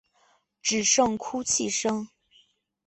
[0.63, 2.09] 只剩哭泣声